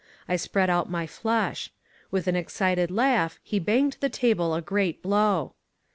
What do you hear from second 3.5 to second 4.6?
banged the table a